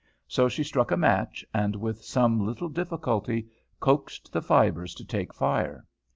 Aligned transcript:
So 0.27 0.49
she 0.49 0.63
struck 0.63 0.89
a 0.89 0.97
match, 0.97 1.45
and 1.53 1.75
with 1.75 2.03
some 2.03 2.43
little 2.43 2.69
difficulty 2.69 3.45
coaxed 3.79 4.33
the 4.33 4.41
fibres 4.41 4.95
to 4.95 5.05
take 5.05 5.31
fire. 5.31 5.85